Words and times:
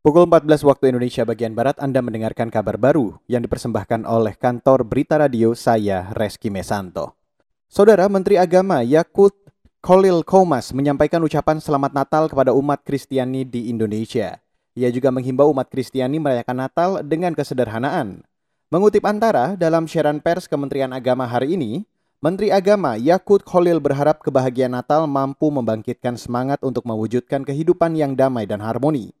Pukul 0.00 0.24
14 0.24 0.64
waktu 0.64 0.96
Indonesia 0.96 1.28
bagian 1.28 1.52
Barat 1.52 1.76
Anda 1.76 2.00
mendengarkan 2.00 2.48
kabar 2.48 2.80
baru 2.80 3.20
yang 3.28 3.44
dipersembahkan 3.44 4.08
oleh 4.08 4.32
kantor 4.32 4.80
Berita 4.88 5.20
Radio 5.20 5.52
saya, 5.52 6.08
Reski 6.16 6.48
Mesanto. 6.48 7.20
Saudara 7.68 8.08
Menteri 8.08 8.40
Agama 8.40 8.80
Yakut 8.80 9.36
Khalil 9.84 10.24
Komas 10.24 10.72
menyampaikan 10.72 11.20
ucapan 11.20 11.60
selamat 11.60 11.92
Natal 11.92 12.32
kepada 12.32 12.56
umat 12.56 12.80
Kristiani 12.80 13.44
di 13.44 13.68
Indonesia. 13.68 14.40
Ia 14.72 14.88
juga 14.88 15.12
menghimbau 15.12 15.52
umat 15.52 15.68
Kristiani 15.68 16.16
merayakan 16.16 16.64
Natal 16.64 17.04
dengan 17.04 17.36
kesederhanaan. 17.36 18.24
Mengutip 18.72 19.04
antara 19.04 19.52
dalam 19.52 19.84
siaran 19.84 20.24
pers 20.24 20.48
Kementerian 20.48 20.96
Agama 20.96 21.28
hari 21.28 21.60
ini, 21.60 21.84
Menteri 22.24 22.48
Agama 22.48 22.96
Yakut 22.96 23.44
Khalil 23.44 23.84
berharap 23.84 24.24
kebahagiaan 24.24 24.72
Natal 24.72 25.04
mampu 25.04 25.52
membangkitkan 25.52 26.16
semangat 26.16 26.56
untuk 26.64 26.88
mewujudkan 26.88 27.44
kehidupan 27.44 28.00
yang 28.00 28.16
damai 28.16 28.48
dan 28.48 28.64
harmoni. 28.64 29.12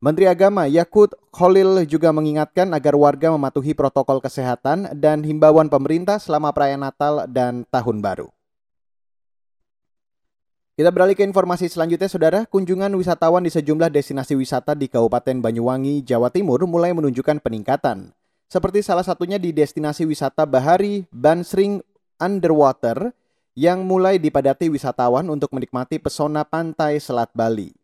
Menteri 0.00 0.32
Agama 0.32 0.64
Yakut 0.64 1.12
Khalil 1.28 1.84
juga 1.84 2.08
mengingatkan 2.08 2.72
agar 2.72 2.96
warga 2.96 3.36
mematuhi 3.36 3.76
protokol 3.76 4.24
kesehatan 4.24 4.96
dan 4.96 5.20
himbauan 5.20 5.68
pemerintah 5.68 6.16
selama 6.16 6.56
perayaan 6.56 6.88
Natal 6.88 7.28
dan 7.28 7.68
Tahun 7.68 8.00
Baru. 8.00 8.32
Kita 10.72 10.88
beralih 10.88 11.12
ke 11.12 11.20
informasi 11.20 11.68
selanjutnya, 11.68 12.08
Saudara. 12.08 12.48
Kunjungan 12.48 12.88
wisatawan 12.96 13.44
di 13.44 13.52
sejumlah 13.52 13.92
destinasi 13.92 14.32
wisata 14.40 14.72
di 14.72 14.88
Kabupaten 14.88 15.44
Banyuwangi, 15.44 16.00
Jawa 16.00 16.32
Timur 16.32 16.64
mulai 16.64 16.96
menunjukkan 16.96 17.44
peningkatan. 17.44 18.16
Seperti 18.48 18.80
salah 18.80 19.04
satunya 19.04 19.36
di 19.36 19.52
destinasi 19.52 20.08
wisata 20.08 20.48
Bahari 20.48 21.04
Bansring 21.12 21.84
Underwater 22.16 23.12
yang 23.52 23.84
mulai 23.84 24.16
dipadati 24.16 24.72
wisatawan 24.72 25.28
untuk 25.28 25.52
menikmati 25.52 26.00
pesona 26.00 26.48
pantai 26.48 26.96
Selat 26.96 27.28
Bali. 27.36 27.79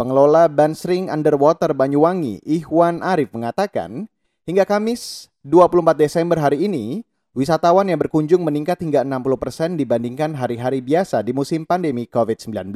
Pengelola 0.00 0.48
Bansring 0.48 1.12
Underwater 1.12 1.76
Banyuwangi, 1.76 2.40
Ikhwan 2.48 3.04
Arif 3.04 3.36
mengatakan, 3.36 4.08
hingga 4.48 4.64
Kamis 4.64 5.28
24 5.44 5.92
Desember 5.92 6.40
hari 6.40 6.64
ini, 6.64 7.04
wisatawan 7.36 7.84
yang 7.84 8.00
berkunjung 8.00 8.40
meningkat 8.40 8.80
hingga 8.80 9.04
60% 9.04 9.76
dibandingkan 9.76 10.32
hari-hari 10.40 10.80
biasa 10.80 11.20
di 11.20 11.36
musim 11.36 11.68
pandemi 11.68 12.08
COVID-19. 12.08 12.72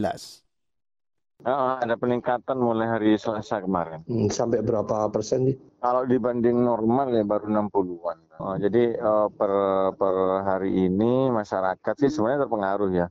Oh, 1.48 1.80
ada 1.80 1.96
peningkatan 1.96 2.60
mulai 2.60 2.92
hari 2.92 3.16
Selasa 3.16 3.64
kemarin. 3.64 4.04
Hmm, 4.04 4.28
sampai 4.28 4.60
berapa 4.60 5.08
persen 5.08 5.48
nih? 5.48 5.56
Kalau 5.80 6.04
dibanding 6.04 6.60
normal 6.60 7.08
ya 7.08 7.24
baru 7.24 7.48
60-an. 7.48 8.18
Oh, 8.36 8.56
jadi 8.60 9.00
uh, 9.00 9.32
per 9.32 9.52
per 9.96 10.44
hari 10.44 10.76
ini 10.76 11.32
masyarakat 11.32 11.94
sih 12.04 12.12
sebenarnya 12.12 12.44
terpengaruh 12.44 12.90
ya 12.92 13.08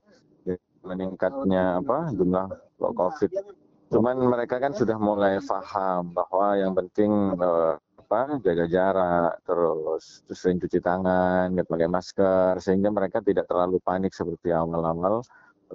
meningkatnya 0.83 1.79
apa 1.81 2.11
jumlah 2.13 2.45
COVID 2.77 3.62
Cuman 3.94 4.17
mereka 4.25 4.58
kan 4.58 4.73
sudah 4.73 4.97
mulai 4.97 5.38
paham 5.45 6.17
bahwa 6.17 6.58
yang 6.58 6.73
penting 6.73 7.38
uh, 7.38 7.77
apa 7.77 8.41
jaga 8.41 8.66
jarak, 8.66 9.38
terus, 9.45 10.25
terus 10.25 10.39
sering 10.41 10.58
cuci 10.58 10.81
tangan, 10.81 11.53
nggak 11.53 11.69
pakai 11.69 11.85
masker, 11.85 12.58
sehingga 12.58 12.89
mereka 12.89 13.22
tidak 13.22 13.45
terlalu 13.45 13.77
panik 13.85 14.09
seperti 14.09 14.50
awal-awal 14.50 15.22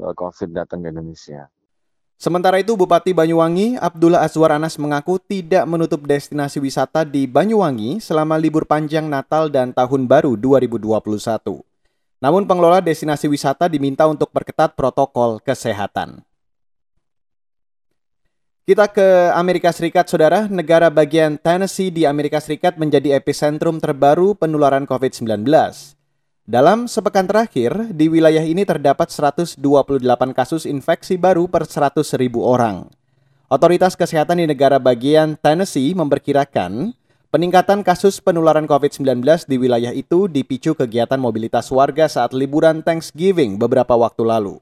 uh, 0.03 0.13
COVID 0.19 0.51
datang 0.51 0.83
ke 0.83 0.91
Indonesia. 0.91 1.47
Sementara 2.19 2.59
itu, 2.59 2.75
Bupati 2.75 3.15
Banyuwangi, 3.15 3.79
Abdullah 3.79 4.27
Azwar 4.27 4.51
Anas 4.51 4.75
mengaku 4.75 5.23
tidak 5.23 5.63
menutup 5.71 6.03
destinasi 6.03 6.59
wisata 6.59 7.07
di 7.07 7.31
Banyuwangi 7.31 8.03
selama 8.03 8.35
libur 8.35 8.67
panjang 8.67 9.07
Natal 9.07 9.47
dan 9.47 9.71
Tahun 9.71 10.03
Baru 10.11 10.35
2021. 10.35 10.99
Namun 12.19 12.51
pengelola 12.51 12.83
destinasi 12.83 13.31
wisata 13.31 13.71
diminta 13.71 14.11
untuk 14.11 14.35
perketat 14.35 14.75
protokol 14.75 15.39
kesehatan. 15.39 16.28
Kita 18.69 18.85
ke 18.85 19.33
Amerika 19.33 19.73
Serikat, 19.73 20.13
saudara. 20.13 20.45
Negara 20.45 20.93
bagian 20.93 21.41
Tennessee 21.41 21.89
di 21.89 22.05
Amerika 22.05 22.37
Serikat 22.37 22.77
menjadi 22.77 23.17
epicentrum 23.17 23.81
terbaru 23.81 24.37
penularan 24.37 24.85
COVID-19. 24.85 25.49
Dalam 26.45 26.85
sepekan 26.85 27.25
terakhir, 27.25 27.73
di 27.97 28.13
wilayah 28.13 28.45
ini 28.45 28.69
terdapat 28.69 29.09
128 29.09 29.57
kasus 30.37 30.69
infeksi 30.69 31.17
baru 31.17 31.49
per 31.49 31.65
100 31.65 32.13
ribu 32.21 32.45
orang. 32.45 32.93
Otoritas 33.49 33.97
kesehatan 33.97 34.37
di 34.37 34.53
negara 34.53 34.77
bagian 34.77 35.41
Tennessee 35.41 35.97
memperkirakan 35.97 36.93
peningkatan 37.33 37.81
kasus 37.81 38.21
penularan 38.21 38.69
COVID-19 38.69 39.49
di 39.49 39.57
wilayah 39.57 39.97
itu 39.97 40.29
dipicu 40.29 40.77
kegiatan 40.77 41.17
mobilitas 41.17 41.73
warga 41.73 42.05
saat 42.05 42.37
liburan 42.37 42.85
Thanksgiving 42.85 43.57
beberapa 43.57 43.97
waktu 43.97 44.29
lalu. 44.29 44.61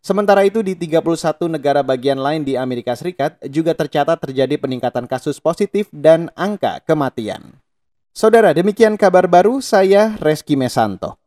Sementara 0.00 0.46
itu 0.46 0.62
di 0.62 0.78
31 0.78 1.50
negara 1.50 1.82
bagian 1.82 2.16
lain 2.20 2.46
di 2.46 2.54
Amerika 2.54 2.94
Serikat 2.94 3.36
juga 3.50 3.74
tercatat 3.74 4.22
terjadi 4.22 4.54
peningkatan 4.56 5.10
kasus 5.10 5.42
positif 5.42 5.90
dan 5.90 6.30
angka 6.38 6.80
kematian. 6.86 7.58
Saudara, 8.16 8.56
demikian 8.56 8.96
kabar 8.96 9.28
baru 9.28 9.60
saya 9.60 10.16
Reski 10.16 10.56
Mesanto. 10.56 11.20